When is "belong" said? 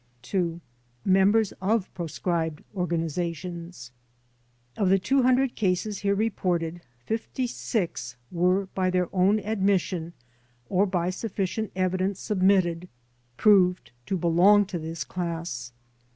14.17-14.65